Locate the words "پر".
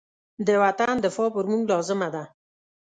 1.35-1.45